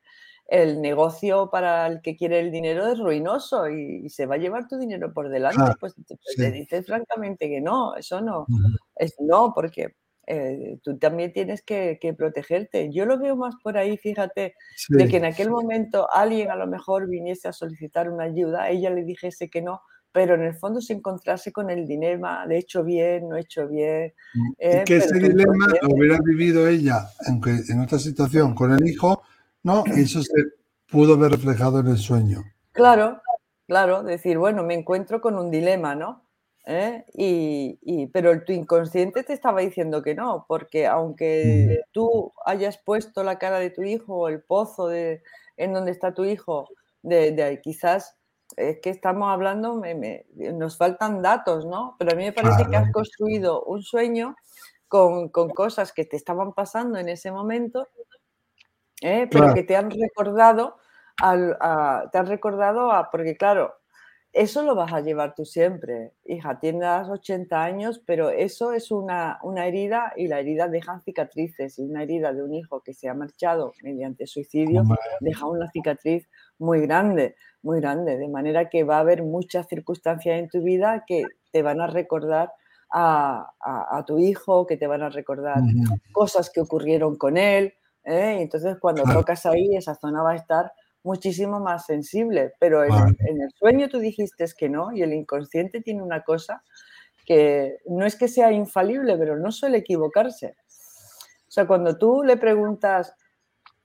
el, 0.49 0.81
negocio 0.81 1.51
para 1.51 1.87
el 1.87 2.03
que 2.03 2.17
quiere 2.17 2.41
el 2.41 2.51
dinero 2.51 2.89
es 2.89 2.99
ruinoso 2.99 3.69
y, 3.71 4.09
se 4.09 4.27
va 4.27 4.35
a 4.35 4.39
llevar 4.39 4.67
tu 4.67 4.77
dinero 4.77 5.13
por 5.13 5.29
delante, 5.29 5.63
pues 5.79 5.95
te, 6.37 6.51
dices 6.51 6.87
francamente 6.87 7.49
que 7.49 7.61
no, 7.61 7.95
eso 7.95 8.21
no, 8.21 8.47
es 8.97 9.15
no, 9.21 9.53
porque 9.55 9.95
eh, 10.27 10.79
tú 10.83 10.99
también 10.99 11.33
tienes 11.33 11.63
que, 11.63 11.99
protegerte. 12.17 12.91
Yo 12.93 13.07
lo 13.07 13.19
veo 13.19 13.37
más 13.37 13.55
por 13.63 13.77
ahí, 13.77 13.97
fíjate, 13.97 14.55
de 14.89 15.09
que 15.09 15.17
en 15.17 15.25
aquel 15.25 15.51
momento 15.51 16.11
alguien 16.11 16.51
a 16.51 16.57
lo 16.57 16.67
mejor 16.67 17.09
viniese 17.09 17.49
a 17.49 17.53
solicitar 17.53 18.11
una 18.11 18.25
ayuda, 18.25 18.69
ella 18.71 18.91
le 18.91 19.05
dijese 19.05 19.49
que 19.49 19.63
no, 19.63 19.83
pero 20.13 20.35
en 20.37 20.43
el 20.43 20.55
fondo 20.55 20.81
se 20.81 20.93
encontrase 20.93 21.53
con 21.53 21.71
el 21.71 21.87
dilema 21.87 22.47
de 22.47 22.59
hecho 22.59 22.85
bien, 22.85 23.29
no 23.29 23.37
he 23.37 23.41
hecho 23.41 23.67
bien. 23.69 24.13
Mm, 24.35 24.53
eh, 24.59 24.83
que 24.87 24.97
ese 24.97 25.19
dilema 25.19 25.67
lo 25.83 25.95
hubiera 25.95 26.19
vivido 26.25 26.69
ella, 26.69 27.09
aunque 27.27 27.51
en 27.69 27.81
otra 27.81 27.99
situación, 27.99 28.55
con 28.55 28.73
el 28.73 28.87
hijo, 28.87 29.23
¿no? 29.63 29.83
Y 29.87 30.03
eso 30.03 30.23
se 30.23 30.43
pudo 30.87 31.19
ver 31.19 31.33
reflejado 31.33 31.81
en 31.81 31.89
el 31.89 31.99
sueño. 31.99 32.45
Claro, 32.73 33.21
claro, 33.67 34.03
decir, 34.03 34.39
bueno, 34.39 34.63
me 34.63 34.75
encuentro 34.75 35.21
con 35.21 35.37
un 35.37 35.51
dilema, 35.51 35.95
¿no? 35.95 36.24
¿Eh? 36.67 37.05
Y, 37.13 38.07
pero 38.07 38.43
tu 38.43 38.53
inconsciente 38.53 39.23
te 39.23 39.35
estaba 39.35 39.61
diciendo 39.61 40.03
que 40.03 40.15
no, 40.15 40.47
porque 40.49 40.87
aunque 40.87 41.83
tú 41.93 42.33
hayas 42.47 42.79
puesto 42.79 43.23
la 43.23 43.39
cara 43.39 43.59
de 43.59 43.69
tu 43.69 43.83
hijo 43.83 44.17
o 44.17 44.29
el 44.29 44.43
pozo 44.43 44.89
de, 44.89 45.23
en 45.59 45.75
donde 45.75 45.91
está 45.91 46.15
tu 46.15 46.25
hijo, 46.25 46.69
de, 47.03 47.33
de 47.33 47.61
quizás 47.61 48.17
es 48.57 48.81
que 48.81 48.91
estamos 48.91 49.33
hablando, 49.33 49.81
nos 50.55 50.77
faltan 50.77 51.23
datos, 51.23 51.67
¿no? 51.67 51.97
Pero 51.99 52.13
a 52.13 52.15
mí 52.15 52.25
me 52.25 52.33
parece 52.33 52.67
que 52.67 52.77
has 52.77 52.91
construido 52.93 53.65
un 53.65 53.83
sueño 53.83 54.37
con, 54.89 55.29
cosas 55.29 55.93
que 55.93 56.05
te 56.05 56.17
estaban 56.17 56.53
pasando 56.53 56.99
en 56.99 57.09
ese 57.09 57.33
momento, 57.33 57.89
¿eh? 59.01 59.29
pero 59.31 59.55
que 59.55 59.65
te 59.65 59.77
han 59.77 59.91
recordado, 59.91 60.77
al, 61.21 61.59
te 62.13 62.19
han 62.19 62.27
recordado 62.27 62.93
a, 62.93 63.11
porque 63.11 63.37
claro, 63.37 63.75
eso 64.35 64.63
lo 64.63 64.75
vas 64.75 64.93
a 64.93 65.01
llevar 65.01 65.35
tú 65.35 65.45
siempre. 65.45 66.13
Hija, 66.25 66.59
tienes 66.61 67.09
80 67.09 67.63
años, 67.63 68.03
pero 68.05 68.31
eso 68.31 68.73
es 68.73 68.91
una, 68.91 69.39
una, 69.43 69.67
herida 69.67 70.13
y 70.17 70.29
la 70.29 70.41
herida 70.41 70.69
deja 70.69 71.01
cicatrices. 71.05 71.79
Y 71.79 71.83
una 71.83 72.03
herida 72.03 72.33
de 72.33 72.43
un 72.43 72.53
hijo 72.53 72.83
que 72.83 72.93
se 72.93 73.09
ha 73.09 73.15
marchado 73.15 73.73
mediante 73.83 74.27
suicidio 74.27 74.83
deja 75.21 75.47
una 75.47 75.71
cicatriz 75.71 76.29
muy 76.59 76.81
grande 76.81 77.37
muy 77.65 77.81
grande, 77.81 78.19
de 78.19 78.29
manera 78.29 78.69
que 78.69 78.85
va 78.85 78.99
a 78.99 79.01
haber 79.01 79.23
muchas 79.23 79.67
circunstancias 79.67 80.39
en 80.39 80.49
tu 80.49 80.63
vida 80.63 81.05
que 81.07 81.25
te 81.51 81.63
van 81.63 81.81
a 81.81 81.87
recordar 81.87 82.53
a, 82.93 84.05
tu 84.07 84.19
hijo, 84.19 84.67
que 84.67 84.77
te 84.77 84.87
van 84.87 85.03
a 85.03 85.09
recordar 85.09 85.61
cosas 86.13 86.51
que 86.51 86.61
ocurrieron 86.61 87.17
con 87.17 87.37
él. 87.37 87.75
¿eh? 88.05 88.37
Entonces, 88.41 88.77
cuando 88.79 89.03
tocas 89.03 89.47
ahí, 89.47 89.75
esa 89.75 89.97
zona 89.97 90.23
va 90.23 90.33
a 90.33 90.37
estar 90.37 90.73
muchísimo 91.05 91.61
más 91.61 91.87
sensible. 91.87 92.53
Pero 92.59 92.83
en, 92.83 92.93
en, 92.93 93.43
el 93.43 93.51
sueño 93.57 93.89
tú 93.89 93.99
dijiste 93.99 94.45
que 94.59 94.69
no, 94.69 94.93
y 94.93 95.03
el 95.03 95.13
inconsciente 95.13 95.81
tiene 95.81 96.03
una 96.03 96.23
cosa 96.23 96.63
que 97.25 97.79
no 97.87 98.05
es 98.05 98.17
que 98.17 98.29
sea 98.29 98.53
infalible, 98.53 99.17
pero 99.17 99.37
no 99.37 99.53
suele 99.53 99.79
equivocarse. 99.79 100.57
O 101.47 101.51
sea, 101.55 101.67
cuando 101.67 101.97
tú 101.97 102.23
le 102.25 102.37
preguntas 102.37 103.15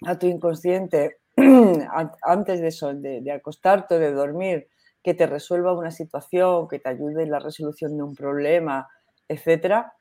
a 0.05 0.17
tu 0.17 0.27
inconsciente, 0.27 1.17
antes 2.23 2.61
de 2.61 2.67
eso, 2.67 2.93
de, 2.93 3.31
acostarte 3.31 3.95
o 3.95 3.99
de 3.99 4.11
dormir, 4.11 4.67
que 5.03 5.13
te 5.13 5.27
resuelva 5.27 5.77
una 5.77 5.91
situación, 5.91 6.67
que 6.67 6.79
te 6.79 6.89
ayude 6.89 7.23
en 7.23 7.31
la 7.31 7.39
resolución 7.39 7.95
de 7.95 8.03
un 8.03 8.15
problema, 8.15 8.87
etcétera, 9.27 9.93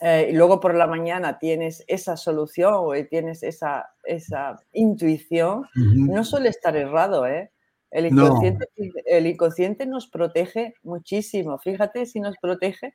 eh, 0.00 0.28
y 0.30 0.34
luego 0.34 0.60
por 0.60 0.74
la 0.74 0.86
mañana 0.86 1.38
tienes 1.38 1.82
esa 1.86 2.16
solución 2.16 2.74
o 2.74 2.92
tienes 3.08 3.42
esa, 3.42 3.90
esa 4.04 4.56
intuición, 4.72 5.66
no 5.74 6.22
suele 6.24 6.50
estar 6.50 6.76
errado, 6.76 7.26
¿eh? 7.26 7.50
El 7.90 8.06
inconsciente, 8.06 8.66
el 9.06 9.26
inconsciente 9.26 9.86
nos 9.86 10.08
protege 10.08 10.74
muchísimo. 10.82 11.58
Fíjate 11.58 12.04
si 12.04 12.20
nos 12.20 12.36
protege. 12.36 12.94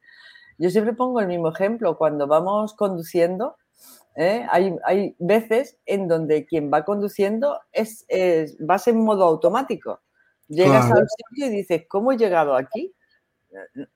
Yo 0.57 0.69
siempre 0.69 0.93
pongo 0.93 1.19
el 1.21 1.27
mismo 1.27 1.49
ejemplo. 1.49 1.97
Cuando 1.97 2.27
vamos 2.27 2.75
conduciendo, 2.75 3.55
¿eh? 4.15 4.45
Hay, 4.51 5.15
veces 5.17 5.79
en 5.87 6.07
donde 6.07 6.45
quien 6.45 6.69
va 6.71 6.85
conduciendo 6.85 7.59
es, 7.71 8.05
vas 8.59 8.87
en 8.87 9.03
modo 9.03 9.23
automático. 9.23 10.01
Llegas 10.47 10.91
al 10.91 11.07
sitio 11.07 11.47
y 11.47 11.49
dices, 11.49 11.85
¿cómo 11.87 12.11
he 12.11 12.17
llegado 12.17 12.55
aquí? 12.55 12.93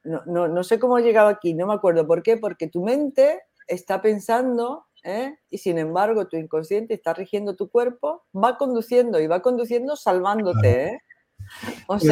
No, 0.04 0.64
sé 0.64 0.80
cómo 0.80 0.98
he 0.98 1.04
llegado 1.04 1.28
aquí, 1.28 1.54
no 1.54 1.68
me 1.68 1.74
acuerdo. 1.74 2.06
¿Por 2.06 2.24
qué? 2.24 2.38
Porque 2.38 2.68
tu 2.68 2.84
mente 2.84 3.42
está 3.68 4.02
pensando 4.02 4.86
¿eh? 5.04 5.36
y 5.50 5.58
sin 5.58 5.78
embargo 5.78 6.28
tu 6.28 6.38
inconsciente 6.38 6.94
está 6.94 7.14
rigiendo 7.14 7.56
tu 7.56 7.70
cuerpo, 7.70 8.24
va 8.36 8.58
conduciendo 8.58 9.20
y 9.20 9.28
va 9.28 9.42
conduciendo 9.42 9.96
salvándote. 9.96 10.84
¿eh? 10.88 11.00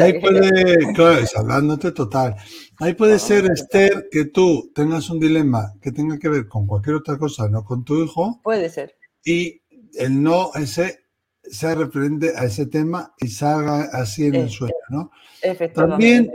ahí 0.00 0.20
puede, 0.20 0.92
claro, 0.94 1.26
hablándote 1.36 1.92
total. 1.92 2.36
Ahí 2.78 2.94
puede 2.94 3.18
ser, 3.18 3.46
Esther, 3.46 4.08
que 4.10 4.26
tú 4.26 4.70
tengas 4.74 5.10
un 5.10 5.20
dilema 5.20 5.74
que 5.80 5.92
tenga 5.92 6.18
que 6.18 6.28
ver 6.28 6.48
con 6.48 6.66
cualquier 6.66 6.96
otra 6.96 7.18
cosa, 7.18 7.48
no 7.48 7.64
con 7.64 7.84
tu 7.84 8.02
hijo. 8.02 8.40
Puede 8.42 8.68
ser. 8.68 8.96
Y 9.24 9.62
el 9.94 10.22
no 10.22 10.50
ese 10.54 11.04
sea 11.42 11.74
referente 11.74 12.32
a 12.36 12.44
ese 12.44 12.66
tema 12.66 13.14
y 13.18 13.28
salga 13.28 13.82
así 13.92 14.26
en 14.26 14.34
el 14.34 14.50
sueño, 14.50 14.74
¿no? 14.88 15.10
También, 15.74 16.30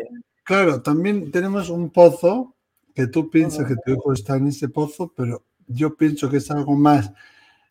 claro, 0.49 0.81
también 0.81 1.29
tenemos 1.29 1.69
un 1.69 1.91
pozo 1.91 2.55
que 2.95 3.05
tú 3.05 3.29
piensas 3.29 3.67
que 3.67 3.75
tu 3.75 3.91
hijo 3.91 4.11
está 4.11 4.37
en 4.37 4.47
ese 4.47 4.67
pozo, 4.67 5.13
pero 5.15 5.43
yo 5.67 5.95
pienso 5.95 6.27
que 6.27 6.37
es 6.37 6.49
algo 6.49 6.75
más 6.75 7.11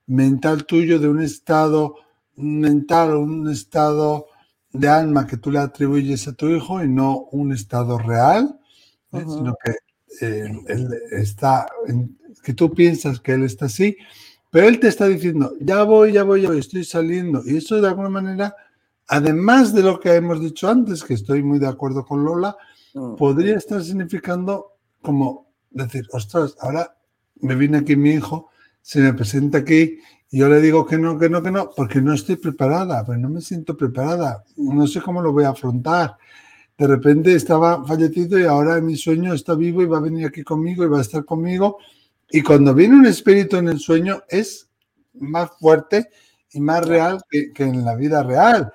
mental 0.07 0.65
tuyo 0.65 1.01
de 1.01 1.09
un 1.09 1.21
estado 1.21 1.97
mental, 2.37 3.17
un 3.17 3.51
estado 3.51 4.27
de 4.73 4.89
alma 4.89 5.27
que 5.27 5.39
tú 5.39 5.51
le 5.51 5.59
atribuyes 5.59 6.29
a 6.29 6.35
tu 6.35 6.51
hijo 6.51 6.81
y 6.81 6.89
no 6.89 7.27
un 7.33 7.51
estado 7.51 7.99
real, 7.99 8.61
¿eh? 9.13 9.25
sino 9.27 9.57
que 9.65 9.73
eh, 10.25 10.49
él 10.69 10.89
está, 11.11 11.67
que 12.45 12.55
tú 12.55 12.73
piensas 12.73 13.19
que 13.19 13.33
él 13.33 13.43
está 13.43 13.65
así, 13.65 13.97
pero 14.53 14.69
él 14.69 14.79
te 14.79 14.87
está 14.87 15.09
diciendo, 15.09 15.53
ya 15.61 15.83
voy, 15.83 16.13
ya 16.13 16.23
voy, 16.23 16.43
ya 16.43 16.49
voy, 16.51 16.61
estoy 16.61 16.85
saliendo. 16.85 17.43
Y 17.45 17.57
eso 17.57 17.81
de 17.81 17.89
alguna 17.89 18.09
manera, 18.09 18.55
además 19.09 19.75
de 19.75 19.83
lo 19.83 19.99
que 19.99 20.15
hemos 20.15 20.41
dicho 20.41 20.69
antes, 20.69 21.03
que 21.03 21.15
estoy 21.15 21.43
muy 21.43 21.59
de 21.59 21.67
acuerdo 21.67 22.05
con 22.05 22.25
Lola, 22.25 22.57
mm. 22.95 23.17
podría 23.17 23.57
estar 23.57 23.83
significando 23.83 24.77
como 25.03 25.51
decir, 25.71 26.07
ostras, 26.13 26.57
ahora 26.61 26.97
me 27.41 27.55
viene 27.55 27.79
aquí 27.79 27.97
mi 27.97 28.11
hijo, 28.11 28.51
se 28.83 29.01
me 29.01 29.15
presenta 29.15 29.59
aquí 29.59 29.99
y 30.31 30.39
yo 30.39 30.49
le 30.49 30.61
digo 30.61 30.87
que 30.87 30.99
no, 30.99 31.19
que 31.19 31.29
no, 31.29 31.43
que 31.43 31.51
no, 31.51 31.71
porque 31.75 32.01
no 32.01 32.13
estoy 32.13 32.37
preparada, 32.37 33.05
pues 33.05 33.19
no 33.19 33.31
me 33.31 33.41
siento 33.41 33.77
preparada, 33.77 34.45
no 34.57 34.87
sé 34.87 35.01
cómo 35.01 35.23
lo 35.23 35.33
voy 35.33 35.45
a 35.45 35.51
afrontar. 35.51 36.17
De 36.77 36.87
repente 36.87 37.35
estaba 37.35 37.85
fallecido 37.85 38.39
y 38.39 38.45
ahora 38.45 38.77
en 38.77 38.87
mi 38.87 38.97
sueño 38.97 39.33
está 39.33 39.55
vivo 39.55 39.83
y 39.83 39.87
va 39.87 39.99
a 39.99 40.03
venir 40.03 40.27
aquí 40.27 40.45
conmigo 40.45 40.85
y 40.85 40.89
va 40.89 40.99
a 40.99 41.03
estar 41.03 41.25
conmigo. 41.25 41.79
Y 42.31 42.43
cuando 42.43 42.75
viene 42.75 42.97
un 42.97 43.07
espíritu 43.07 43.57
en 43.57 43.69
el 43.69 43.81
sueño 43.81 44.23
es 44.29 44.69
más 45.15 45.51
fuerte 45.59 46.11
y 46.53 46.61
más 46.61 46.87
real 46.87 47.21
que, 47.31 47.53
en 47.59 47.85
la 47.85 47.95
vida 47.95 48.23
real. 48.23 48.73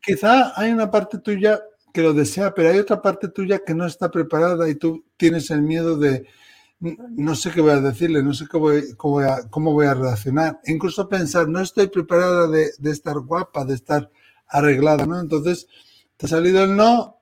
Quizá 0.00 0.58
hay 0.58 0.72
una 0.72 0.90
parte 0.90 1.18
tuya 1.18 1.60
que 1.92 2.02
lo 2.02 2.12
desea, 2.12 2.54
pero 2.54 2.70
hay 2.70 2.78
otra 2.78 3.00
parte 3.00 3.28
tuya 3.28 3.60
que 3.64 3.74
no 3.74 3.86
está 3.86 4.10
preparada 4.10 4.68
y 4.68 4.74
tú 4.74 5.04
tienes 5.16 5.50
el 5.50 5.62
miedo 5.62 5.96
de 5.96 6.26
no 6.80 7.34
sé 7.34 7.50
qué 7.50 7.60
voy 7.60 7.70
a 7.70 7.80
decirle, 7.80 8.22
no 8.22 8.34
sé 8.34 8.46
cómo 8.46 8.64
voy, 8.64 8.94
cómo 8.96 9.14
voy, 9.14 9.24
a, 9.24 9.48
cómo 9.48 9.72
voy 9.72 9.86
a 9.86 9.94
reaccionar. 9.94 10.60
incluso 10.66 11.08
pensar, 11.08 11.48
no 11.48 11.60
estoy 11.60 11.86
preparada 11.86 12.46
de, 12.48 12.70
de, 12.78 12.90
estar 12.90 13.18
guapa, 13.20 13.64
de 13.64 13.74
estar 13.74 14.10
arreglada, 14.48 15.06
¿no? 15.06 15.18
Entonces, 15.18 15.66
te 16.16 16.26
ha 16.26 16.28
salido 16.28 16.64
el 16.64 16.76
no, 16.76 17.20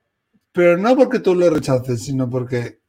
pero 0.51 0.77
no 0.77 0.95
porque 0.97 1.19
tú 1.19 1.33
lo 1.35 1.49
rechaces, 1.49 2.03
sino 2.03 2.29
porque 2.29 2.79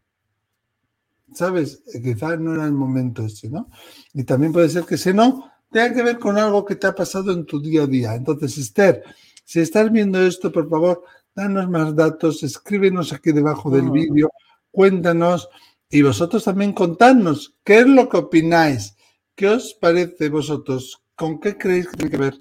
¿sabes? 1.35 1.83
Quizás 2.03 2.39
no 2.39 2.55
era 2.55 2.65
el 2.65 2.73
momento 2.73 3.25
ese, 3.27 3.51
¿no? 3.51 3.69
Y 4.15 4.25
también 4.25 4.53
puede 4.53 4.69
ser 4.69 4.85
que 4.85 4.95
ese 4.95 5.13
no 5.13 5.51
tenga 5.75 5.93
que 5.93 6.03
ver 6.05 6.21
con 6.21 6.39
algo 6.39 6.65
que 6.65 6.77
te 6.77 6.87
ha 6.87 6.95
pasado 6.95 7.33
en 7.33 7.45
tu 7.45 7.61
día 7.61 7.83
a 7.83 7.87
día. 7.89 8.15
Entonces, 8.15 8.57
Esther, 8.59 9.03
si 9.45 9.59
estás 9.59 9.91
viendo 9.91 10.25
esto, 10.25 10.53
por 10.53 10.71
favor, 10.71 11.03
danos 11.35 11.69
más 11.69 11.97
datos, 11.97 12.45
escríbenos 12.45 13.13
aquí 13.13 13.33
debajo 13.33 13.71
del 13.71 13.91
vídeo, 13.91 14.31
cuéntanos 14.71 15.49
y 15.91 16.03
vosotros 16.03 16.45
también 16.45 16.75
contadnos 16.75 17.57
qué 17.65 17.81
es 17.81 17.89
lo 17.89 18.09
que 18.09 18.19
opináis, 18.19 18.97
qué 19.35 19.49
os 19.49 19.75
parece 19.75 20.29
vosotros, 20.29 21.03
con 21.17 21.41
qué 21.41 21.59
creéis 21.59 21.89
que 21.89 21.97
tiene 21.97 22.11
que 22.13 22.19
ver 22.19 22.41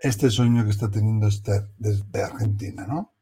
este 0.00 0.30
sueño 0.30 0.64
que 0.64 0.70
está 0.70 0.88
teniendo 0.88 1.26
Esther 1.26 1.68
desde 1.78 2.22
Argentina, 2.22 2.86
¿no? 2.86 3.12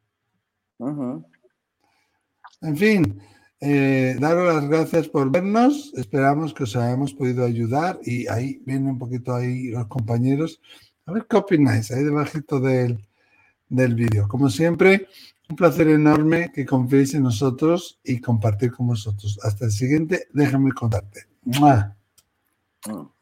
En 2.61 2.77
fin, 2.77 3.19
eh, 3.59 4.15
daros 4.19 4.53
las 4.53 4.69
gracias 4.69 5.07
por 5.07 5.31
vernos. 5.31 5.93
Esperamos 5.95 6.53
que 6.53 6.63
os 6.63 6.75
hayamos 6.75 7.13
podido 7.13 7.45
ayudar. 7.45 7.99
Y 8.03 8.27
ahí 8.27 8.61
vienen 8.65 8.89
un 8.89 8.99
poquito 8.99 9.33
ahí 9.35 9.69
los 9.69 9.87
compañeros. 9.87 10.61
A 11.05 11.11
ver 11.13 11.25
qué 11.29 11.37
opináis 11.37 11.91
ahí 11.91 12.03
debajito 12.03 12.59
del, 12.59 13.05
del 13.69 13.95
vídeo. 13.95 14.27
Como 14.27 14.49
siempre, 14.49 15.07
un 15.49 15.55
placer 15.55 15.87
enorme 15.87 16.51
que 16.53 16.65
confiéis 16.65 17.13
en 17.13 17.23
nosotros 17.23 17.99
y 18.03 18.19
compartir 18.19 18.71
con 18.71 18.87
vosotros. 18.87 19.39
Hasta 19.43 19.65
el 19.65 19.71
siguiente, 19.71 20.27
déjame 20.33 20.71
contarte. 20.73 21.27
Mm. 21.45 23.16